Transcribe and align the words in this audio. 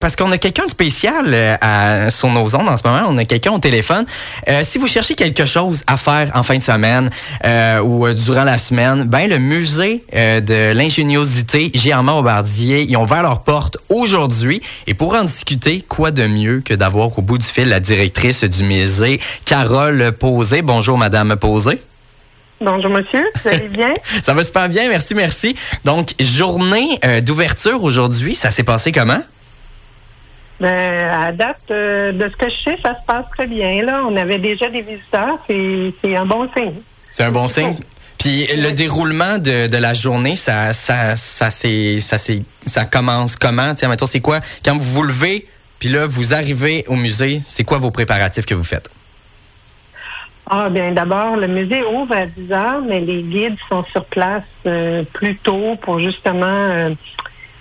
Parce 0.00 0.14
qu'on 0.14 0.30
a 0.30 0.38
quelqu'un 0.38 0.66
de 0.66 0.70
spécial 0.70 1.24
euh, 1.26 1.56
à, 1.60 2.10
sur 2.10 2.28
nos 2.28 2.54
ondes 2.54 2.68
en 2.68 2.76
ce 2.76 2.86
moment. 2.86 3.02
On 3.08 3.16
a 3.16 3.24
quelqu'un 3.24 3.50
au 3.50 3.58
téléphone. 3.58 4.04
Euh, 4.48 4.60
si 4.62 4.78
vous 4.78 4.86
cherchez 4.86 5.16
quelque 5.16 5.44
chose 5.44 5.82
à 5.88 5.96
faire 5.96 6.30
en 6.36 6.44
fin 6.44 6.56
de 6.56 6.62
semaine 6.62 7.10
euh, 7.44 7.80
ou 7.80 8.06
euh, 8.06 8.14
durant 8.14 8.44
la 8.44 8.58
semaine, 8.58 9.08
ben 9.08 9.28
le 9.28 9.38
musée 9.38 10.04
euh, 10.14 10.40
de 10.40 10.72
l'ingéniosité 10.72 11.72
Germain 11.74 12.12
Aubardier, 12.12 12.86
ils 12.88 12.96
ont 12.96 13.02
ouvert 13.02 13.24
leurs 13.24 13.42
portes 13.42 13.76
aujourd'hui. 13.88 14.62
Et 14.86 14.94
pour 14.94 15.16
en 15.16 15.24
discuter, 15.24 15.80
quoi 15.80 16.12
de 16.12 16.28
mieux 16.28 16.60
que 16.64 16.74
d'avoir 16.74 17.18
au 17.18 17.22
bout 17.22 17.38
du 17.38 17.46
fil 17.46 17.68
la 17.68 17.80
directrice 17.80 18.44
du 18.44 18.62
musée, 18.62 19.18
Carole 19.46 20.12
Posé. 20.12 20.62
Bonjour, 20.62 20.96
Madame 20.96 21.34
Posé. 21.34 21.80
Bonjour 22.60 22.90
monsieur, 22.90 23.24
vous 23.42 23.48
allez 23.50 23.68
bien? 23.68 23.94
Ça 24.22 24.32
va 24.32 24.44
super 24.44 24.68
bien, 24.68 24.88
merci, 24.88 25.16
merci. 25.16 25.56
Donc, 25.84 26.14
journée 26.20 27.00
euh, 27.04 27.20
d'ouverture 27.20 27.82
aujourd'hui, 27.82 28.36
ça 28.36 28.52
s'est 28.52 28.62
passé 28.62 28.92
comment? 28.92 29.22
Ben, 30.60 31.08
à 31.10 31.32
date, 31.32 31.60
euh, 31.70 32.10
de 32.12 32.28
ce 32.28 32.36
que 32.36 32.48
je 32.48 32.56
sais, 32.64 32.78
ça 32.82 32.98
se 33.00 33.06
passe 33.06 33.26
très 33.36 33.46
bien. 33.46 33.82
Là, 33.84 34.02
on 34.08 34.16
avait 34.16 34.38
déjà 34.38 34.68
des 34.68 34.82
visiteurs, 34.82 35.38
c'est 35.46 36.16
un 36.16 36.26
bon 36.26 36.48
signe. 36.56 36.74
C'est 37.10 37.22
un 37.22 37.30
bon 37.30 37.46
signe. 37.46 37.76
Puis 38.18 38.48
le 38.56 38.72
déroulement 38.72 39.38
de, 39.38 39.68
de 39.68 39.76
la 39.76 39.94
journée, 39.94 40.34
ça, 40.34 40.72
ça, 40.72 41.14
ça, 41.14 41.50
c'est, 41.50 42.00
ça, 42.00 42.18
c'est, 42.18 42.40
ça 42.66 42.84
commence 42.84 43.36
comment? 43.36 43.74
Tiens, 43.76 43.86
maintenant, 43.88 44.08
c'est 44.08 44.20
quoi? 44.20 44.40
Quand 44.64 44.76
vous 44.76 44.90
vous 44.90 45.02
levez, 45.04 45.46
puis 45.78 45.88
là, 45.88 46.06
vous 46.06 46.34
arrivez 46.34 46.84
au 46.88 46.96
musée, 46.96 47.40
c'est 47.46 47.62
quoi 47.62 47.78
vos 47.78 47.92
préparatifs 47.92 48.44
que 48.44 48.54
vous 48.54 48.64
faites? 48.64 48.90
Ah 50.50 50.70
bien, 50.70 50.92
d'abord, 50.92 51.36
le 51.36 51.46
musée 51.46 51.84
ouvre 51.84 52.14
à 52.14 52.26
10 52.26 52.52
heures, 52.52 52.80
mais 52.80 53.00
les 53.00 53.22
guides 53.22 53.56
sont 53.68 53.84
sur 53.92 54.04
place 54.06 54.42
euh, 54.66 55.04
plus 55.12 55.36
tôt 55.36 55.76
pour 55.80 55.98
justement 55.98 56.46
euh, 56.46 56.90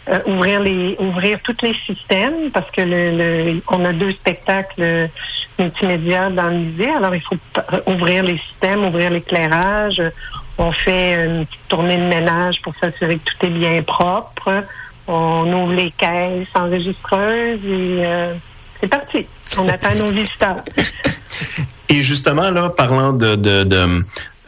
euh, 0.09 0.19
ouvrir 0.25 0.59
les 0.61 0.95
ouvrir 0.99 1.39
tous 1.43 1.55
les 1.63 1.73
systèmes 1.85 2.49
parce 2.53 2.69
que 2.71 2.81
le, 2.81 3.17
le- 3.53 3.61
on 3.67 3.83
a 3.85 3.93
deux 3.93 4.11
spectacles 4.13 5.09
multimédia 5.59 6.29
dans 6.29 6.47
le 6.49 6.57
musée. 6.57 6.89
Alors 6.89 7.13
il 7.15 7.21
faut 7.21 7.35
ouvrir 7.87 8.23
les 8.23 8.37
systèmes, 8.37 8.85
ouvrir 8.85 9.09
l'éclairage. 9.09 10.01
On 10.57 10.71
fait 10.71 11.25
une 11.25 11.45
petite 11.45 11.67
tournée 11.67 11.97
de 11.97 12.03
ménage 12.03 12.61
pour 12.61 12.73
s'assurer 12.79 13.17
que 13.17 13.23
tout 13.31 13.45
est 13.45 13.49
bien 13.49 13.81
propre. 13.83 14.63
On 15.07 15.51
ouvre 15.53 15.73
les 15.73 15.91
caisses 15.91 16.47
enregistreuses 16.55 17.59
et 17.65 18.05
euh, 18.05 18.33
c'est 18.79 18.87
parti. 18.87 19.25
On 19.57 19.67
attend 19.75 19.93
nos 19.95 20.09
visiteurs. 20.09 20.57
Et 21.89 22.01
justement, 22.01 22.49
là, 22.51 22.69
parlant 22.69 23.13
de, 23.13 23.35
de, 23.35 23.63
de, 23.63 24.03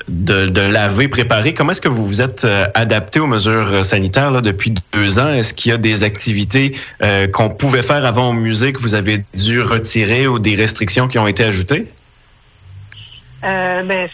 de, 0.09 0.47
de 0.47 0.61
laver, 0.61 1.07
préparer, 1.07 1.53
comment 1.53 1.71
est-ce 1.71 1.81
que 1.81 1.87
vous 1.87 2.05
vous 2.05 2.21
êtes 2.21 2.43
euh, 2.43 2.65
adapté 2.73 3.19
aux 3.19 3.27
mesures 3.27 3.71
euh, 3.71 3.83
sanitaires 3.83 4.41
depuis 4.41 4.73
deux 4.93 5.19
ans? 5.19 5.31
Est-ce 5.31 5.53
qu'il 5.53 5.71
y 5.71 5.75
a 5.75 5.77
des 5.77 6.03
activités 6.03 6.75
euh, 7.03 7.27
qu'on 7.27 7.49
pouvait 7.49 7.83
faire 7.83 8.03
avant 8.05 8.29
au 8.29 8.33
musée 8.33 8.73
que 8.73 8.79
vous 8.79 8.95
avez 8.95 9.23
dû 9.35 9.61
retirer 9.61 10.27
ou 10.27 10.39
des 10.39 10.55
restrictions 10.55 11.07
qui 11.07 11.19
ont 11.19 11.27
été 11.27 11.43
ajoutées? 11.43 11.85
Euh, 13.43 13.83
ben, 13.83 14.09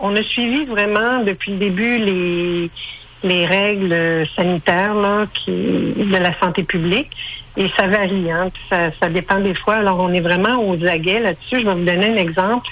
on 0.00 0.14
a 0.16 0.22
suivi 0.22 0.64
vraiment 0.64 1.22
depuis 1.22 1.52
le 1.52 1.58
début 1.58 1.98
les, 1.98 2.70
les 3.22 3.46
règles 3.46 4.26
sanitaires 4.36 4.94
qui, 5.32 5.50
de 5.50 6.16
la 6.16 6.38
santé 6.38 6.64
publique. 6.64 7.10
Et 7.56 7.70
ça 7.76 7.86
varie, 7.86 8.32
hein, 8.32 8.50
ça, 8.68 8.90
ça 9.00 9.08
dépend 9.08 9.38
des 9.38 9.54
fois. 9.54 9.76
Alors, 9.76 10.00
on 10.00 10.12
est 10.12 10.20
vraiment 10.20 10.56
aux 10.68 10.84
aguets 10.84 11.20
là-dessus. 11.20 11.60
Je 11.60 11.64
vais 11.64 11.74
vous 11.74 11.84
donner 11.84 12.08
un 12.08 12.16
exemple. 12.16 12.66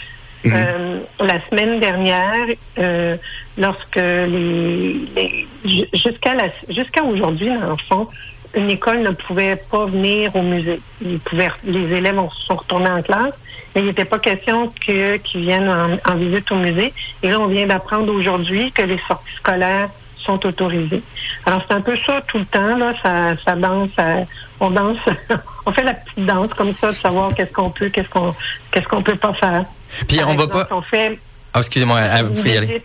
Mhm. 0.45 0.53
Euh, 0.55 0.99
la 1.21 1.41
semaine 1.49 1.79
dernière, 1.81 2.47
euh, 2.79 3.17
lorsque 3.57 3.97
les, 3.97 4.95
les- 5.17 5.49
ju- 5.65 5.87
jusqu'à 5.93 6.33
jusqu'à 6.69 7.03
aujourd'hui, 7.05 7.49
le 7.51 7.77
fond, 7.89 8.09
une 8.55 8.71
école 8.71 9.01
ne 9.03 9.11
pouvait 9.11 9.57
pas 9.71 9.87
venir 9.87 10.35
au 10.37 10.43
musée. 10.43 10.81
Ils 11.01 11.19
pouvaient, 11.21 11.51
les 11.65 11.97
élèves 11.97 12.19
ont- 12.19 12.31
sont 12.31 12.57
retournés 12.57 12.91
en 12.91 13.03
classe, 13.03 13.33
mais 13.75 13.81
il 13.83 13.87
n'était 13.87 14.05
pas 14.05 14.19
question 14.19 14.73
que 14.85 15.17
qu'ils 15.19 15.43
viennent 15.43 15.69
en, 15.71 15.97
en 16.11 16.15
visite 16.17 16.51
au 16.51 16.57
musée. 16.57 16.93
Et 17.23 17.31
là, 17.31 17.39
on 17.41 17.47
vient 17.47 17.67
d'apprendre 17.67 18.13
aujourd'hui 18.13 18.73
que 18.73 18.83
les 18.83 18.99
sorties 19.09 19.35
scolaires 19.37 19.89
sont 20.19 20.45
autorisées. 20.47 21.03
Alors 21.47 21.63
c'est 21.67 21.75
un 21.75 21.81
peu 21.81 21.97
ça 22.07 22.21
tout 22.29 22.39
le 22.39 22.45
temps 22.45 22.77
là, 22.77 22.93
ça, 23.03 23.35
ça 23.45 23.57
danse, 23.57 23.89
ça- 23.97 24.21
on 24.61 24.71
danse, 24.71 24.99
on 25.67 25.73
fait 25.73 25.83
la 25.83 25.95
petite 25.95 26.25
danse 26.27 26.49
comme 26.55 26.75
ça 26.77 26.89
de 26.89 26.93
savoir 26.97 27.35
qu'est-ce 27.35 27.53
qu'on 27.53 27.71
peut, 27.71 27.89
qu'est-ce 27.89 28.09
qu'on, 28.09 28.33
qu'est-ce 28.71 28.87
qu'on 28.87 29.03
peut 29.03 29.17
pas 29.17 29.33
faire. 29.35 29.65
Puis 30.09 30.19
Par 30.19 30.29
on 30.31 30.35
va 30.35 30.45
exemple, 30.45 30.67
pas. 30.69 30.77
On 30.77 30.83
fait 30.83 31.19
Ah, 31.55 31.59
excusez-moi, 31.61 32.01
ah, 32.01 32.23
vous 32.23 32.29
une 32.31 32.35
pouvez 32.37 32.51
y 32.51 32.57
aller. 32.57 32.67
visite- 32.67 32.85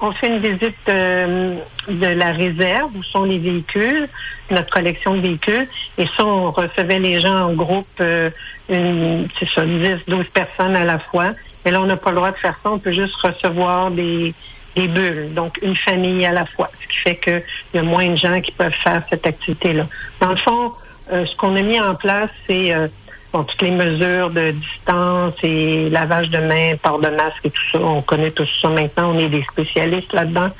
on 0.00 0.10
fait 0.12 0.26
une 0.28 0.38
visite 0.40 0.74
euh, 0.88 1.54
de 1.88 2.06
la 2.06 2.32
réserve 2.32 2.90
où 2.96 3.02
sont 3.04 3.22
les 3.24 3.38
véhicules, 3.38 4.08
notre 4.50 4.70
collection 4.70 5.14
de 5.14 5.20
véhicules. 5.20 5.68
Et 5.96 6.06
ça, 6.16 6.24
on 6.24 6.50
recevait 6.50 6.98
les 6.98 7.20
gens 7.20 7.48
en 7.48 7.52
groupe, 7.52 7.86
euh, 8.00 8.30
une, 8.68 9.28
ça, 9.54 9.64
10, 9.64 9.98
12 10.08 10.26
personnes 10.34 10.74
à 10.74 10.84
la 10.84 10.98
fois. 10.98 11.32
Et 11.64 11.70
là, 11.70 11.80
on 11.80 11.86
n'a 11.86 11.96
pas 11.96 12.10
le 12.10 12.16
droit 12.16 12.32
de 12.32 12.36
faire 12.36 12.58
ça. 12.64 12.70
On 12.72 12.78
peut 12.80 12.90
juste 12.92 13.14
recevoir 13.16 13.92
des, 13.92 14.34
des 14.74 14.88
bulles, 14.88 15.34
donc 15.34 15.58
une 15.62 15.76
famille 15.76 16.26
à 16.26 16.32
la 16.32 16.46
fois. 16.46 16.68
Ce 16.82 16.88
qui 16.88 16.96
fait 16.98 17.16
qu'il 17.16 17.42
y 17.74 17.78
a 17.78 17.82
moins 17.82 18.08
de 18.08 18.16
gens 18.16 18.40
qui 18.40 18.50
peuvent 18.50 18.74
faire 18.82 19.02
cette 19.08 19.24
activité-là. 19.26 19.86
Dans 20.20 20.30
le 20.30 20.36
fond, 20.36 20.72
euh, 21.12 21.24
ce 21.26 21.36
qu'on 21.36 21.54
a 21.54 21.60
mis 21.62 21.78
en 21.80 21.94
place, 21.94 22.30
c'est 22.48 22.72
euh, 22.74 22.88
bon, 23.32 23.44
toutes 23.44 23.62
les 23.62 23.70
mesures 23.70 24.30
de 24.30 24.50
distance 24.52 25.34
et 25.42 25.88
lavage 25.90 26.28
de 26.30 26.38
mains, 26.38 26.76
port 26.82 26.98
de 27.00 27.08
masque 27.08 27.40
et 27.44 27.50
tout 27.50 27.62
ça. 27.72 27.78
On 27.80 28.02
connaît 28.02 28.30
tout 28.30 28.46
ça 28.60 28.68
maintenant. 28.68 29.12
On 29.14 29.18
est 29.18 29.28
des 29.28 29.44
spécialistes 29.50 30.12
là-dedans, 30.12 30.50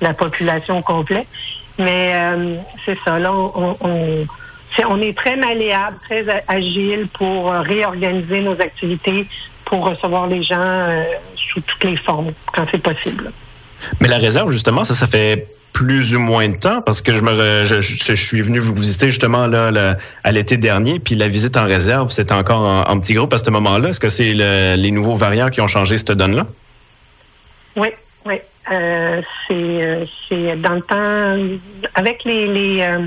la 0.00 0.14
population 0.14 0.78
au 0.78 0.82
complet. 0.82 1.26
Mais 1.78 2.12
euh, 2.14 2.56
c'est 2.84 2.98
ça, 3.04 3.18
là, 3.18 3.32
on, 3.32 3.76
on, 3.80 4.26
c'est- 4.76 4.84
on 4.84 5.00
est 5.00 5.16
très 5.16 5.36
malléable, 5.36 5.96
très 6.08 6.24
agile 6.48 7.08
pour 7.12 7.50
euh, 7.52 7.60
réorganiser 7.62 8.40
nos 8.40 8.52
activités 8.60 9.26
pour 9.64 9.84
recevoir 9.88 10.26
les 10.26 10.42
gens 10.42 10.56
euh, 10.60 11.04
sous 11.36 11.60
toutes 11.60 11.84
les 11.84 11.96
formes, 11.96 12.32
quand 12.52 12.66
c'est 12.70 12.82
possible. 12.82 13.32
Mais 14.00 14.08
la 14.08 14.18
réserve, 14.18 14.50
justement, 14.50 14.84
ça, 14.84 14.94
ça 14.94 15.06
fait 15.06 15.46
plus 15.72 16.14
ou 16.16 16.20
moins 16.20 16.48
de 16.48 16.56
temps 16.56 16.82
parce 16.82 17.00
que 17.00 17.16
je 17.16 17.20
me 17.22 17.30
re- 17.32 17.64
je, 17.64 17.80
je- 17.80 17.96
je 17.96 18.14
suis 18.14 18.42
venu 18.42 18.58
vous 18.58 18.74
visiter 18.74 19.06
justement 19.06 19.46
là, 19.46 19.70
là, 19.70 19.96
à 20.24 20.32
l'été 20.32 20.56
dernier, 20.56 20.98
puis 20.98 21.14
la 21.14 21.28
visite 21.28 21.56
en 21.56 21.64
réserve, 21.64 22.10
c'était 22.10 22.34
encore 22.34 22.60
en, 22.60 22.82
en 22.90 23.00
petit 23.00 23.14
groupe 23.14 23.32
à 23.32 23.38
ce 23.38 23.48
moment-là. 23.50 23.90
Est-ce 23.90 24.00
que 24.00 24.08
c'est 24.08 24.32
le- 24.34 24.74
les 24.76 24.90
nouveaux 24.90 25.16
variants 25.16 25.48
qui 25.48 25.60
ont 25.60 25.68
changé 25.68 25.96
cette 25.98 26.12
donne-là? 26.12 26.46
Oui, 27.76 27.88
oui. 28.26 28.34
Euh, 28.72 29.22
c'est, 29.46 29.54
euh, 29.54 30.04
c'est 30.28 30.56
dans 30.56 30.74
le 30.74 30.82
temps, 30.82 31.58
avec 31.94 32.24
les, 32.24 32.46
les, 32.46 32.82
euh, 32.82 32.98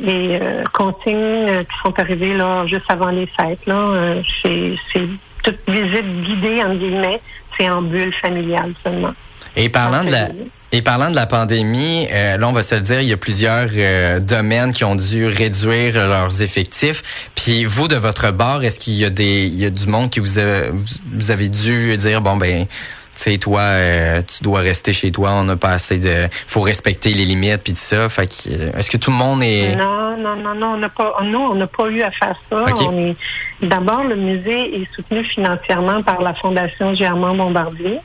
les 0.00 0.40
consignes 0.72 1.64
qui 1.64 1.78
sont 1.82 1.98
arrivées 1.98 2.34
là, 2.34 2.66
juste 2.66 2.84
avant 2.88 3.10
les 3.10 3.26
fêtes, 3.26 3.64
là, 3.66 3.74
euh, 3.74 4.22
c'est, 4.42 4.76
c'est 4.92 5.02
toute 5.42 5.58
visite 5.68 6.22
guidée, 6.22 6.62
en 6.62 6.74
guillemets, 6.74 7.20
c'est 7.56 7.68
en 7.68 7.82
bulle 7.82 8.12
familiale 8.14 8.72
seulement. 8.84 9.14
Et 9.56 9.68
parlant 9.68 10.04
de 10.04 10.10
la. 10.10 10.28
Et 10.76 10.82
parlant 10.82 11.10
de 11.10 11.16
la 11.16 11.24
pandémie, 11.24 12.06
euh, 12.12 12.36
là, 12.36 12.46
on 12.48 12.52
va 12.52 12.62
se 12.62 12.74
le 12.74 12.82
dire, 12.82 13.00
il 13.00 13.08
y 13.08 13.12
a 13.14 13.16
plusieurs 13.16 13.68
euh, 13.74 14.20
domaines 14.20 14.72
qui 14.72 14.84
ont 14.84 14.94
dû 14.94 15.26
réduire 15.26 15.94
leurs 15.94 16.42
effectifs. 16.42 17.30
Puis 17.34 17.64
vous, 17.64 17.88
de 17.88 17.96
votre 17.96 18.30
bord, 18.30 18.62
est-ce 18.62 18.78
qu'il 18.78 18.92
y 18.92 19.04
a 19.06 19.08
des, 19.08 19.44
il 19.44 19.54
y 19.58 19.64
a 19.64 19.70
du 19.70 19.86
monde 19.86 20.10
qui 20.10 20.20
vous, 20.20 20.38
a- 20.38 20.68
vous 21.14 21.30
avez 21.30 21.48
dû 21.48 21.96
dire, 21.96 22.20
bon 22.20 22.36
ben, 22.36 22.66
tu 22.66 22.68
sais, 23.14 23.38
toi, 23.38 23.60
euh, 23.62 24.20
tu 24.20 24.44
dois 24.44 24.60
rester 24.60 24.92
chez 24.92 25.10
toi, 25.10 25.32
on 25.32 25.44
n'a 25.44 25.56
pas 25.56 25.70
assez 25.70 25.96
de, 25.98 26.28
faut 26.46 26.60
respecter 26.60 27.14
les 27.14 27.24
limites 27.24 27.62
puis 27.64 27.72
tout 27.72 27.78
ça. 27.80 28.10
Fait 28.10 28.26
que, 28.26 28.50
euh, 28.50 28.72
est-ce 28.76 28.90
que 28.90 28.98
tout 28.98 29.10
le 29.10 29.16
monde 29.16 29.42
est, 29.42 29.74
Non, 29.76 30.14
non, 30.18 30.36
non, 30.36 30.54
non, 30.54 30.66
on 30.74 30.76
n'a 30.76 30.90
pas, 30.90 31.16
nous, 31.24 31.38
on 31.38 31.54
n'a 31.54 31.66
pas 31.68 31.86
eu 31.88 32.02
à 32.02 32.10
faire 32.10 32.36
ça. 32.50 32.64
OK. 32.64 32.82
On 32.90 32.98
est, 32.98 33.16
d'abord, 33.62 34.04
le 34.04 34.16
musée 34.16 34.82
est 34.82 34.94
soutenu 34.94 35.24
financièrement 35.24 36.02
par 36.02 36.20
la 36.20 36.34
Fondation 36.34 36.94
Germain 36.94 37.32
Bombardier. 37.34 38.00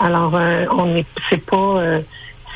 Alors, 0.00 0.32
euh, 0.34 0.66
on 0.70 0.94
est, 0.96 1.06
c'est 1.28 1.44
pas, 1.44 1.56
euh, 1.56 2.00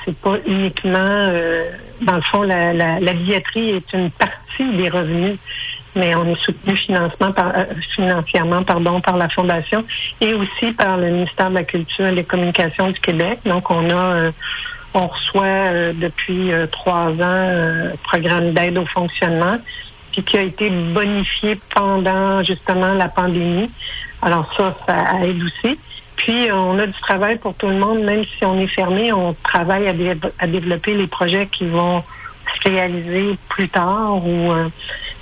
c'est 0.04 0.16
pas 0.16 0.36
uniquement, 0.46 0.98
euh, 0.98 1.64
dans 2.00 2.16
le 2.16 2.22
fond, 2.22 2.42
la, 2.42 2.72
la, 2.72 3.00
la 3.00 3.12
billetterie 3.12 3.70
est 3.70 3.92
une 3.92 4.10
partie 4.10 4.70
des 4.76 4.88
revenus, 4.88 5.38
mais 5.94 6.14
on 6.14 6.24
est 6.26 6.40
soutenu 6.40 6.76
financement 6.76 7.32
par, 7.32 7.52
euh, 7.56 7.64
financièrement, 7.94 8.62
pardon, 8.62 9.00
par 9.00 9.16
la 9.16 9.28
Fondation 9.28 9.84
et 10.20 10.34
aussi 10.34 10.72
par 10.72 10.96
le 10.96 11.10
ministère 11.10 11.50
de 11.50 11.54
la 11.54 11.64
Culture 11.64 12.06
et 12.06 12.12
des 12.12 12.24
Communications 12.24 12.90
du 12.90 13.00
Québec. 13.00 13.40
Donc, 13.44 13.70
on 13.70 13.90
a 13.90 13.94
euh, 13.94 14.30
on 14.94 15.06
reçoit 15.06 15.42
euh, 15.44 15.92
depuis 15.94 16.50
trois 16.70 17.08
ans 17.08 17.16
un 17.22 17.96
programme 18.04 18.52
d'aide 18.52 18.76
au 18.78 18.84
fonctionnement, 18.84 19.56
puis 20.12 20.22
qui 20.22 20.36
a 20.36 20.42
été 20.42 20.68
bonifié 20.68 21.58
pendant 21.74 22.42
justement 22.42 22.92
la 22.92 23.08
pandémie. 23.08 23.70
Alors 24.20 24.52
ça, 24.56 24.76
ça 24.86 25.24
aide 25.24 25.42
aussi. 25.42 25.78
Puis 26.22 26.48
euh, 26.48 26.54
on 26.54 26.78
a 26.78 26.86
du 26.86 27.00
travail 27.00 27.36
pour 27.38 27.54
tout 27.54 27.66
le 27.68 27.74
monde, 27.76 28.00
même 28.00 28.24
si 28.24 28.44
on 28.44 28.58
est 28.60 28.66
fermé, 28.68 29.12
on 29.12 29.34
travaille 29.42 29.88
à, 29.88 29.92
dé- 29.92 30.12
à 30.38 30.46
développer 30.46 30.94
les 30.94 31.06
projets 31.08 31.46
qui 31.46 31.66
vont 31.66 32.02
se 32.62 32.68
réaliser 32.68 33.36
plus 33.48 33.68
tard. 33.68 34.24
Ou 34.24 34.52
euh, 34.52 34.68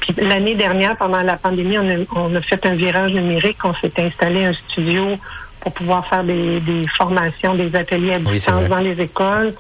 puis 0.00 0.14
l'année 0.18 0.54
dernière, 0.56 0.96
pendant 0.96 1.22
la 1.22 1.36
pandémie, 1.36 1.78
on 1.78 1.88
a, 1.90 1.94
on 2.16 2.34
a 2.34 2.40
fait 2.42 2.64
un 2.66 2.74
virage 2.74 3.12
numérique. 3.12 3.58
On 3.64 3.74
s'est 3.74 3.92
installé 3.98 4.44
un 4.44 4.52
studio 4.52 5.16
pour 5.60 5.72
pouvoir 5.72 6.06
faire 6.06 6.22
des, 6.24 6.60
des 6.60 6.86
formations, 6.88 7.54
des 7.54 7.74
ateliers 7.74 8.12
à 8.12 8.18
distance 8.32 8.62
dans 8.68 8.78
les 8.78 9.00
écoles. 9.00 9.52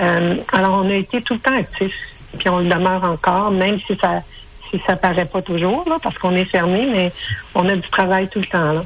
Euh, 0.00 0.36
alors, 0.52 0.82
on 0.84 0.90
a 0.90 0.94
été 0.94 1.20
tout 1.22 1.34
le 1.34 1.40
temps 1.40 1.56
actifs, 1.58 1.94
puis 2.38 2.48
on 2.48 2.58
le 2.60 2.66
demeure 2.68 3.04
encore, 3.04 3.50
même 3.50 3.78
si 3.86 3.94
ça 4.00 4.22
si 4.70 4.78
ça 4.86 4.96
paraît 4.96 5.24
pas 5.24 5.40
toujours, 5.40 5.84
là, 5.88 5.96
parce 6.02 6.18
qu'on 6.18 6.34
est 6.36 6.44
fermé, 6.44 6.86
mais 6.94 7.10
on 7.54 7.66
a 7.70 7.74
du 7.74 7.88
travail 7.88 8.28
tout 8.28 8.38
le 8.40 8.44
temps. 8.44 8.72
Là. 8.72 8.84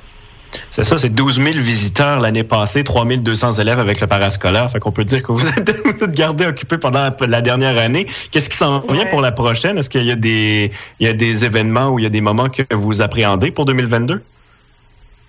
C'est 0.70 0.84
ça, 0.84 0.99
c'est 0.99 1.10
12 1.10 1.37
000 1.37 1.50
visiteurs 1.58 2.20
l'année 2.20 2.44
passée, 2.44 2.84
3 2.84 3.04
200 3.04 3.52
élèves 3.52 3.78
avec 3.78 4.00
le 4.00 4.06
parascolaire. 4.06 4.70
Fait 4.70 4.81
qu'on 4.81 4.93
peut 4.93 5.04
dire 5.04 5.22
que 5.22 5.32
vous 5.32 5.46
êtes, 5.46 5.70
vous 5.84 6.04
êtes 6.04 6.12
gardé 6.12 6.46
occupé 6.46 6.78
pendant 6.78 7.10
la 7.20 7.40
dernière 7.40 7.78
année. 7.78 8.06
Qu'est-ce 8.31 8.50
qui 8.50 8.56
s'en 8.56 8.81
vient 8.81 9.06
pour 9.06 9.20
la 9.20 9.32
prochaine? 9.32 9.78
Est-ce 9.78 9.90
qu'il 9.90 10.04
y 10.04 10.10
a 10.10 10.16
des, 10.16 10.70
il 11.00 11.06
y 11.06 11.10
a 11.10 11.12
des 11.12 11.44
événements 11.44 11.90
ou 11.90 11.99
il 11.99 12.02
y 12.02 12.06
a 12.06 12.10
des 12.10 12.20
moments 12.20 12.49
que 12.49 12.62
vous 12.75 13.02
appréhendez 13.02 13.50
pour 13.50 13.64
2022? 13.64 14.22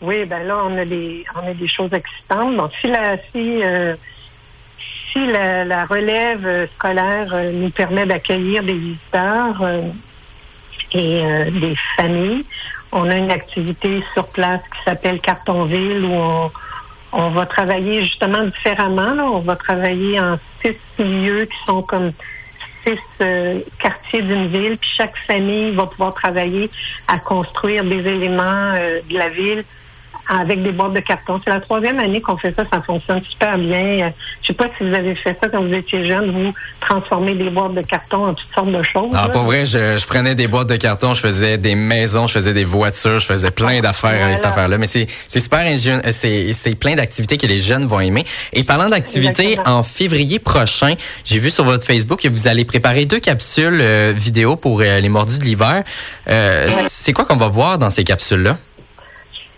Oui, 0.02 0.26
ben 0.26 0.46
là, 0.46 0.58
on 0.66 0.78
a 0.78 0.86
des, 0.86 1.24
on 1.36 1.50
a 1.50 1.54
des 1.54 1.68
choses 1.68 1.94
excitantes. 1.94 2.58
Donc, 2.58 2.72
si 2.82 2.88
la, 2.88 3.18
si, 3.32 3.64
euh, 3.64 3.96
si 5.12 5.26
la, 5.28 5.86
relève 5.86 6.46
euh, 6.46 6.68
scolaire 6.76 7.30
euh, 7.34 7.52
nous 7.54 7.70
permet 7.70 8.06
d'accueillir 8.06 8.64
des 8.64 8.74
visiteurs 8.74 9.64
et 10.92 11.24
des 11.50 11.76
familles, 11.96 12.46
on 12.94 13.10
a 13.10 13.18
une 13.18 13.32
activité 13.32 14.04
sur 14.14 14.28
place 14.28 14.62
qui 14.72 14.84
s'appelle 14.86 15.20
Cartonville 15.20 16.06
où 16.06 16.50
on, 17.12 17.30
va 17.30 17.46
travailler 17.46 18.04
justement 18.04 18.44
différemment. 18.44 19.14
Là. 19.14 19.26
On 19.26 19.40
va 19.40 19.56
travailler 19.56 20.20
en 20.20 20.40
six 20.62 20.78
lieux 21.00 21.46
qui 21.46 21.58
sont 21.66 21.82
comme 21.82 22.12
six 22.86 23.00
quartiers 23.80 24.22
d'une 24.22 24.48
ville, 24.48 24.78
puis 24.78 24.90
chaque 24.96 25.18
famille 25.28 25.72
va 25.72 25.88
pouvoir 25.88 26.14
travailler 26.14 26.70
à 27.08 27.18
construire 27.18 27.84
des 27.84 28.08
éléments 28.08 28.74
de 28.74 29.18
la 29.18 29.30
ville 29.30 29.64
avec 30.28 30.64
des 30.64 30.72
boîtes 30.72 30.94
de 30.94 31.00
carton. 31.00 31.40
C'est 31.44 31.50
la 31.50 31.60
troisième 31.60 32.00
année 32.00 32.22
qu'on 32.22 32.38
fait 32.38 32.54
ça, 32.56 32.64
ça 32.72 32.82
fonctionne 32.82 33.22
super 33.24 33.58
bien. 33.58 34.12
Je 34.42 34.48
sais 34.48 34.54
pas 34.54 34.70
si 34.78 34.88
vous 34.88 34.94
avez 34.94 35.16
fait 35.16 35.38
ça 35.42 35.50
quand 35.50 35.62
vous 35.62 35.74
étiez 35.74 36.06
jeune, 36.06 36.32
vous 36.32 36.54
transformez 36.82 37.36
des 37.36 37.50
boîtes 37.50 37.74
de 37.74 37.82
carton 37.82 38.28
en 38.28 38.34
toutes 38.34 38.54
sortes 38.54 38.72
de 38.72 38.84
choses. 38.84 39.12
Ah, 39.14 39.30
pour 39.30 39.44
vrai, 39.44 39.66
je, 39.66 40.06
prenais 40.06 40.36
des 40.36 40.48
boîtes 40.48 40.70
de 40.70 40.76
carton, 40.76 41.14
je 41.14 41.22
faisais 41.22 41.58
des 41.58 41.76
maisons, 41.76 42.28
je 42.28 42.34
faisais 42.34 42.54
des 42.54 42.64
voitures, 42.64 43.20
je 43.20 43.26
faisais 43.26 43.52
plein 43.52 43.80
d'affaires 43.82 44.24
avec 44.24 44.38
cette 44.38 44.46
affaire-là. 44.46 44.78
Mais 44.78 44.88
c'est, 44.88 45.08
c'est 45.28 45.40
super 45.40 45.64
c'est, 46.12 46.54
c'est 46.54 46.76
plein 46.76 46.96
d'activités 46.96 47.38
que 47.38 47.48
les 47.48 47.60
jeunes 47.60 47.86
vont 47.86 48.00
aimer. 48.00 48.24
Et 48.54 48.64
parlant 48.64 48.90
d'activités, 48.90 49.58
en 49.66 49.84
février 49.84 50.40
prochain, 50.40 50.94
j'ai 51.26 51.40
vu 51.40 51.50
sur 51.50 51.64
votre 51.64 51.86
Facebook 51.86 52.22
que 52.22 52.30
vous 52.30 52.48
allez 52.48 52.66
préparer 52.66 53.06
deux 53.06 53.20
capsules 53.20 53.80
euh, 53.82 54.14
vidéo 54.16 54.56
pour 54.56 54.82
euh, 54.82 55.00
les 55.00 55.10
mordus 55.10 55.40
de 55.40 55.44
l'hiver. 55.44 55.84
Euh, 56.30 56.70
c'est 56.88 57.14
quoi 57.14 57.26
qu'on 57.26 57.38
va 57.38 57.48
voir 57.48 57.78
dans 57.78 57.90
ces 57.90 58.04
capsules-là? 58.04 58.58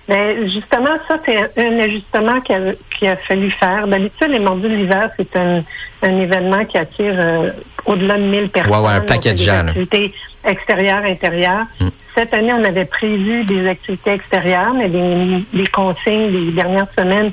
Ben, 0.08 0.48
justement, 0.48 0.98
ça, 1.08 1.18
c'est 1.26 1.38
un, 1.58 1.80
ajustement 1.80 2.40
qu'il 2.42 2.56
a, 2.56 3.12
a, 3.12 3.16
fallu 3.18 3.50
faire. 3.50 3.88
D'habitude, 3.88 4.30
les 4.30 4.40
mordus 4.40 4.70
de 4.70 4.76
l'hiver, 4.76 5.10
c'est 5.18 5.36
un, 5.36 5.64
un, 6.04 6.20
événement 6.20 6.64
qui 6.66 6.78
attire 6.78 7.16
euh, 7.18 7.52
au-delà 7.86 8.18
de 8.18 8.24
1000 8.24 8.50
personnes. 8.50 8.72
Ouais, 8.72 8.88
ouais, 8.88 8.94
un 8.94 9.02
paquet 9.02 9.34
de 9.34 9.40
gens. 9.40 9.68
Activités 9.68 10.14
extérieures, 10.44 11.04
intérieures. 11.04 11.66
Mm. 11.80 11.88
Cette 12.14 12.34
année, 12.36 12.54
on 12.54 12.64
avait 12.64 12.86
prévu 12.86 13.44
des 13.46 13.68
activités 13.68 14.12
extérieures, 14.12 14.76
mais 14.76 14.90
les, 14.90 15.44
les 15.54 15.68
consignes 15.68 16.32
des 16.32 16.52
dernières 16.52 16.88
semaines 16.96 17.32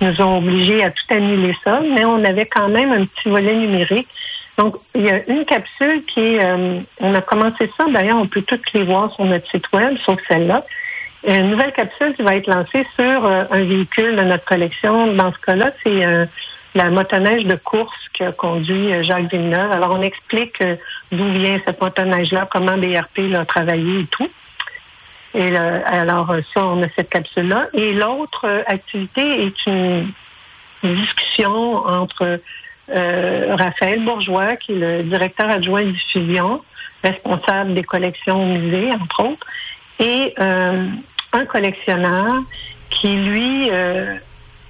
nous 0.00 0.20
ont 0.20 0.38
obligés 0.38 0.84
à 0.84 0.90
tout 0.90 1.04
annuler 1.10 1.56
ça, 1.64 1.80
mais 1.80 2.04
on 2.04 2.22
avait 2.24 2.46
quand 2.46 2.68
même 2.68 2.92
un 2.92 3.06
petit 3.06 3.28
volet 3.28 3.54
numérique. 3.54 4.08
Donc, 4.56 4.76
il 4.94 5.02
y 5.02 5.10
a 5.10 5.20
une 5.26 5.44
capsule 5.44 6.04
qui 6.06 6.20
est, 6.20 6.44
euh, 6.44 6.78
on 7.00 7.14
a 7.14 7.20
commencé 7.20 7.68
ça, 7.76 7.86
d'ailleurs, 7.92 8.18
on 8.18 8.28
peut 8.28 8.42
toutes 8.42 8.72
les 8.72 8.84
voir 8.84 9.12
sur 9.14 9.24
notre 9.24 9.50
site 9.50 9.64
web, 9.72 9.96
sauf 10.04 10.20
celle-là 10.28 10.64
une 11.26 11.50
nouvelle 11.50 11.72
capsule 11.72 12.14
qui 12.14 12.22
va 12.22 12.36
être 12.36 12.46
lancée 12.46 12.86
sur 12.98 13.24
euh, 13.24 13.44
un 13.50 13.64
véhicule 13.64 14.16
de 14.16 14.22
notre 14.22 14.44
collection. 14.44 15.12
Dans 15.14 15.32
ce 15.32 15.38
cas-là, 15.38 15.72
c'est 15.82 16.04
euh, 16.04 16.26
la 16.74 16.90
motoneige 16.90 17.46
de 17.46 17.56
course 17.56 17.96
que 18.12 18.30
conduit 18.32 18.92
euh, 18.92 19.02
Jacques 19.02 19.30
Villeneuve. 19.30 19.72
Alors, 19.72 19.92
on 19.92 20.02
explique 20.02 20.62
d'où 21.12 21.28
vient 21.30 21.60
cette 21.66 21.80
motoneige-là, 21.80 22.48
comment 22.50 22.76
BRP 22.76 23.30
l'a 23.30 23.44
travaillé 23.46 24.00
et 24.00 24.06
tout. 24.06 24.28
Et 25.36 25.56
alors, 25.56 26.32
ça, 26.54 26.64
on 26.64 26.80
a 26.84 26.86
cette 26.94 27.10
capsule-là. 27.10 27.66
Et 27.72 27.92
l'autre 27.92 28.46
activité 28.68 29.46
est 29.46 29.66
une 29.66 30.12
discussion 30.84 31.84
entre 31.84 32.40
Raphaël 32.88 34.04
Bourgeois, 34.04 34.54
qui 34.54 34.74
est 34.74 34.76
le 34.76 35.02
directeur 35.02 35.50
adjoint 35.50 35.82
de 35.82 35.90
diffusion, 35.90 36.62
responsable 37.02 37.74
des 37.74 37.82
collections 37.82 38.40
au 38.40 38.46
musée, 38.46 38.92
entre 38.92 39.24
autres, 39.24 39.46
et 39.98 40.34
un 41.34 41.44
collectionneur 41.44 42.42
qui, 42.90 43.16
lui, 43.16 43.68
euh, 43.70 44.16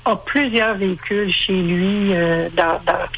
a 0.05 0.17
plusieurs 0.17 0.75
véhicules 0.75 1.33
chez 1.33 1.53
lui 1.53 2.13
euh, 2.13 2.49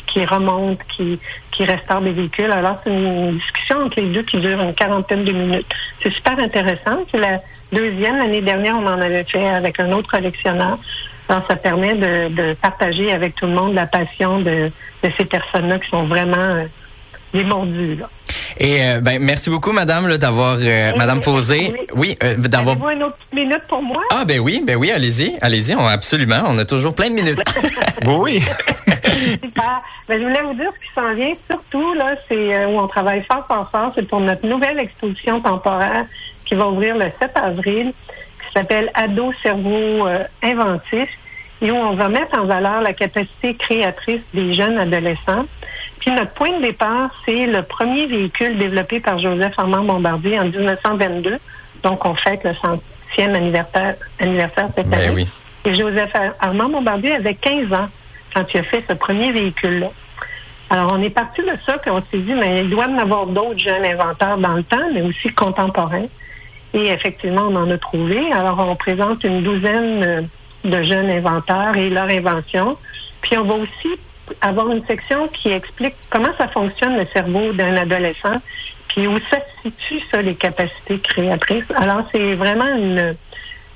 qui 0.07 0.25
remontent, 0.25 0.83
qui, 0.89 1.19
qui 1.51 1.65
restaurent 1.65 2.01
des 2.01 2.13
véhicules. 2.13 2.51
Alors, 2.51 2.79
c'est 2.85 2.91
une 2.91 3.39
discussion 3.39 3.85
entre 3.85 4.01
les 4.01 4.09
deux 4.09 4.23
qui 4.23 4.39
dure 4.39 4.61
une 4.61 4.75
quarantaine 4.75 5.25
de 5.25 5.33
minutes. 5.33 5.67
C'est 6.03 6.13
super 6.13 6.39
intéressant. 6.39 7.05
C'est 7.11 7.19
la 7.19 7.41
deuxième. 7.73 8.19
L'année 8.19 8.43
dernière, 8.43 8.77
on 8.77 8.87
en 8.87 9.01
avait 9.01 9.25
fait 9.25 9.49
avec 9.49 9.81
un 9.81 9.93
autre 9.93 10.11
collectionneur. 10.11 10.79
Alors, 11.29 11.45
ça 11.49 11.57
permet 11.57 11.95
de, 11.95 12.53
partager 12.55 13.13
avec 13.13 13.35
tout 13.35 13.47
le 13.47 13.53
monde 13.53 13.75
la 13.75 13.87
passion 13.87 14.41
de, 14.41 14.71
ces 15.17 15.25
personnes-là 15.25 15.79
qui 15.79 15.89
sont 15.89 16.05
vraiment 16.05 16.37
euh. 16.37 16.67
Et 18.59 18.83
euh, 18.83 19.01
ben 19.01 19.23
merci 19.23 19.51
beaucoup 19.51 19.73
madame 19.73 20.17
d'avoir 20.17 20.57
euh, 20.61 20.93
madame 20.97 21.21
posé. 21.21 21.75
Oui, 21.95 22.15
euh, 22.23 22.37
d'avoir 22.37 22.77
Avez-vous 22.77 22.91
une 22.91 23.03
autre 23.03 23.19
minute 23.33 23.63
pour 23.69 23.83
moi? 23.83 24.03
Ah 24.11 24.25
ben 24.25 24.41
oui, 24.41 24.63
ben 24.65 24.77
oui, 24.77 24.91
allez-y, 24.91 25.37
allez-y, 25.43 25.75
on 25.75 25.87
absolument, 25.87 26.43
on 26.47 26.57
a 26.59 26.65
toujours 26.65 26.95
plein 26.95 27.11
de 27.11 27.15
minutes. 27.15 27.43
oui. 28.07 28.41
Super. 28.87 29.83
Ben, 30.09 30.21
je 30.21 30.27
voulais 30.27 30.43
vous 30.43 30.55
dire 30.55 30.71
ce 30.75 30.87
qui 30.87 30.95
s'en 30.95 31.15
vient 31.15 31.35
surtout 31.51 31.95
là, 31.95 32.15
c'est 32.29 32.65
où 32.67 32.79
on 32.79 32.87
travaille 32.87 33.23
fort 33.25 33.47
fort 33.47 33.69
fort, 33.71 33.93
c'est 33.95 34.09
pour 34.09 34.21
notre 34.21 34.47
nouvelle 34.47 34.79
exposition 34.79 35.41
temporaire 35.41 36.07
qui 36.47 36.55
va 36.55 36.69
ouvrir 36.69 36.97
le 36.97 37.11
7 37.21 37.33
avril 37.35 37.93
qui 38.39 38.53
s'appelle 38.55 38.91
Ado 38.95 39.33
cerveau 39.43 40.09
inventif 40.43 41.09
et 41.61 41.71
où 41.71 41.77
on 41.77 41.95
va 41.95 42.09
mettre 42.09 42.39
en 42.39 42.45
valeur 42.45 42.81
la 42.81 42.95
capacité 42.95 43.55
créatrice 43.55 44.21
des 44.33 44.55
jeunes 44.55 44.79
adolescents 44.79 45.45
puis 46.07 46.15
notre 46.15 46.31
point 46.35 46.57
de 46.57 46.63
départ, 46.63 47.11
c'est 47.25 47.47
le 47.47 47.63
premier 47.63 48.07
véhicule 48.07 48.57
développé 48.59 49.01
par 49.01 49.19
Joseph 49.19 49.55
Armand 49.59 49.83
Bombardier 49.83 50.39
en 50.39 50.45
1922. 50.45 51.37
Donc, 51.83 52.05
on 52.05 52.15
fête 52.15 52.45
le 52.45 52.55
centième 52.55 53.35
anniversaire, 53.35 53.97
anniversaire 54.21 54.69
cette 54.77 54.89
ben 54.89 55.01
année. 55.01 55.27
Et 55.65 55.75
Joseph 55.75 56.13
Armand 56.39 56.69
Bombardier 56.69 57.17
avait 57.17 57.35
15 57.35 57.73
ans 57.73 57.89
quand 58.33 58.45
il 58.55 58.61
a 58.61 58.63
fait 58.63 58.85
ce 58.89 58.93
premier 58.93 59.33
véhicule-là. 59.33 59.89
Alors, 60.71 60.93
on 60.93 61.03
est 61.03 61.11
parti 61.11 61.41
de 61.41 61.53
ça, 61.67 61.77
puis 61.79 61.91
on 61.91 62.01
s'est 62.01 62.19
dit, 62.19 62.35
mais 62.35 62.61
il 62.61 62.71
doit 62.71 62.87
y 62.87 62.89
en 62.89 62.99
avoir 62.99 63.27
d'autres 63.27 63.59
jeunes 63.59 63.85
inventeurs 63.85 64.39
dans 64.39 64.55
le 64.55 64.63
temps, 64.63 64.89
mais 64.95 65.03
aussi 65.03 65.31
contemporains. 65.31 66.07
Et 66.73 66.87
effectivement, 66.87 67.49
on 67.51 67.57
en 67.57 67.69
a 67.69 67.79
trouvé. 67.79 68.31
Alors, 68.31 68.61
on 68.61 68.77
présente 68.77 69.25
une 69.25 69.43
douzaine 69.43 70.29
de 70.65 70.83
jeunes 70.85 71.11
inventeurs 71.11 71.77
et 71.77 71.91
leur 71.91 72.09
invention. 72.09 72.77
Puis, 73.23 73.37
on 73.37 73.43
va 73.43 73.57
aussi 73.57 73.99
avoir 74.41 74.71
une 74.71 74.85
section 74.85 75.29
qui 75.29 75.51
explique 75.51 75.95
comment 76.11 76.33
ça 76.39 76.49
fonctionne 76.49 76.97
le 76.97 77.07
cerveau 77.07 77.53
d'un 77.53 77.77
adolescent, 77.77 78.41
puis 78.89 79.07
où 79.07 79.19
ça 79.31 79.39
se 79.39 79.69
situe, 79.69 80.01
ça, 80.11 80.23
les 80.23 80.35
capacités 80.35 80.99
créatrices. 80.99 81.71
Alors, 81.77 82.03
c'est 82.13 82.35
vraiment 82.35 82.67
une, 82.67 83.17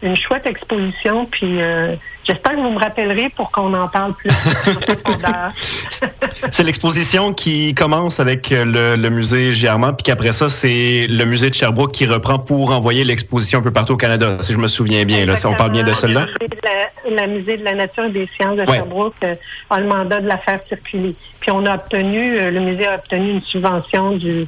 une 0.03 0.17
chouette 0.17 0.47
exposition, 0.47 1.27
puis 1.27 1.61
euh, 1.61 1.95
j'espère 2.25 2.53
que 2.53 2.61
vous 2.61 2.71
me 2.71 2.79
rappellerez 2.79 3.29
pour 3.31 3.51
qu'on 3.51 3.75
en 3.75 3.89
parle 3.89 4.15
plus. 4.15 4.31
c'est 6.51 6.63
l'exposition 6.63 7.35
qui 7.35 7.75
commence 7.75 8.19
avec 8.19 8.51
le, 8.51 8.97
le 8.97 9.11
musée 9.11 9.53
Germain, 9.53 9.93
puis 9.93 10.05
qu'après 10.05 10.33
ça, 10.33 10.49
c'est 10.49 11.07
le 11.09 11.25
musée 11.25 11.51
de 11.51 11.55
Sherbrooke 11.55 11.93
qui 11.93 12.07
reprend 12.07 12.39
pour 12.39 12.71
envoyer 12.71 13.05
l'exposition 13.05 13.59
un 13.59 13.63
peu 13.63 13.73
partout 13.73 13.95
au 13.95 13.99
Canada, 13.99 14.39
si 14.41 14.53
je 14.53 14.59
me 14.59 14.69
souviens 14.69 15.05
bien. 15.05 15.27
Là, 15.27 15.37
si 15.37 15.47
on 15.47 15.55
parle 15.55 15.73
bien 15.73 15.85
de 15.85 15.93
cela. 15.93 16.27
Le 17.11 17.27
musée 17.27 17.57
de 17.57 17.65
la 17.65 17.75
nature 17.75 18.05
et 18.05 18.11
des 18.11 18.29
sciences 18.37 18.57
de 18.57 18.67
Sherbrooke 18.67 19.15
euh, 19.25 19.35
a 19.69 19.81
le 19.81 19.87
mandat 19.87 20.21
de 20.21 20.29
la 20.29 20.39
faire 20.39 20.61
circuler. 20.69 21.15
Puis 21.41 21.51
on 21.51 21.67
a 21.67 21.75
obtenu, 21.75 22.39
euh, 22.39 22.51
le 22.51 22.61
musée 22.61 22.87
a 22.87 22.97
obtenu 22.97 23.31
une 23.31 23.43
subvention 23.43 24.13
du, 24.13 24.47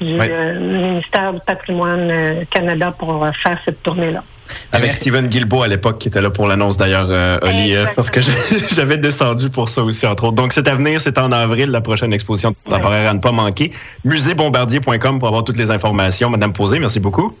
du 0.00 0.14
ministère 0.14 1.32
du 1.32 1.40
patrimoine 1.46 2.44
Canada 2.50 2.92
pour 2.98 3.26
faire 3.42 3.58
cette 3.64 3.82
tournée-là. 3.82 4.24
Avec 4.72 4.92
Steven 4.92 5.28
Guilbeault 5.28 5.62
à 5.62 5.68
l'époque, 5.68 5.98
qui 5.98 6.08
était 6.08 6.20
là 6.20 6.30
pour 6.30 6.46
l'annonce 6.46 6.76
d'ailleurs, 6.76 7.08
euh, 7.10 7.38
Oli, 7.42 7.74
euh, 7.74 7.86
parce 7.94 8.10
que 8.10 8.20
j'avais 8.74 8.98
descendu 8.98 9.50
pour 9.50 9.68
ça 9.68 9.82
aussi, 9.82 10.06
entre 10.06 10.24
autres. 10.24 10.36
Donc, 10.36 10.52
c'est 10.52 10.68
à 10.68 10.74
venir, 10.74 11.00
c'est 11.00 11.18
en 11.18 11.32
avril, 11.32 11.70
la 11.70 11.80
prochaine 11.80 12.12
exposition 12.12 12.54
temporaire 12.68 13.10
à 13.10 13.14
ne 13.14 13.18
pas 13.18 13.32
manquer. 13.32 13.72
Musée-bombardier.com 14.04 15.18
pour 15.18 15.28
avoir 15.28 15.44
toutes 15.44 15.56
les 15.56 15.70
informations. 15.70 16.30
Madame 16.30 16.52
Posé, 16.52 16.78
merci 16.78 17.00
beaucoup. 17.00 17.34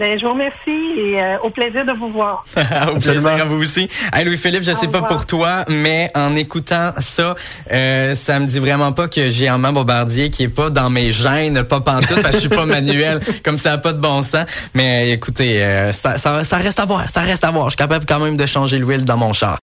Ben, 0.00 0.18
je 0.18 0.24
vous 0.24 0.32
remercie 0.32 0.98
et 0.98 1.22
euh, 1.22 1.36
au 1.42 1.50
plaisir 1.50 1.84
de 1.84 1.92
vous 1.92 2.08
voir. 2.08 2.42
au 2.90 2.98
plaisir 2.98 3.32
à 3.32 3.44
vous 3.44 3.60
aussi. 3.60 3.86
Hey, 4.14 4.24
Louis-Philippe, 4.24 4.62
je 4.62 4.70
ne 4.70 4.76
sais 4.76 4.88
pas 4.88 5.02
pour 5.02 5.26
toi, 5.26 5.66
mais 5.68 6.10
en 6.14 6.34
écoutant 6.36 6.92
ça, 6.96 7.34
euh, 7.70 8.14
ça 8.14 8.40
me 8.40 8.46
dit 8.46 8.60
vraiment 8.60 8.92
pas 8.92 9.08
que 9.08 9.28
j'ai 9.28 9.46
un 9.46 9.58
membre 9.58 9.80
bombardier 9.80 10.30
qui 10.30 10.44
est 10.44 10.48
pas 10.48 10.70
dans 10.70 10.88
mes 10.88 11.12
gènes, 11.12 11.64
pas 11.64 11.82
pantoute, 11.82 12.22
parce 12.22 12.36
que 12.36 12.36
je 12.36 12.38
suis 12.38 12.48
pas 12.48 12.64
manuel, 12.64 13.20
comme 13.44 13.58
ça 13.58 13.72
n'a 13.72 13.78
pas 13.78 13.92
de 13.92 14.00
bon 14.00 14.22
sens. 14.22 14.46
Mais 14.72 15.10
écoutez, 15.10 15.62
euh, 15.62 15.92
ça, 15.92 16.16
ça, 16.16 16.44
ça 16.44 16.56
reste 16.56 16.80
à 16.80 16.86
voir, 16.86 17.04
ça 17.10 17.20
reste 17.20 17.44
à 17.44 17.50
voir. 17.50 17.66
Je 17.66 17.72
suis 17.72 17.76
capable 17.76 18.06
quand 18.06 18.20
même 18.20 18.38
de 18.38 18.46
changer 18.46 18.78
l'huile 18.78 19.04
dans 19.04 19.18
mon 19.18 19.34
char. 19.34 19.58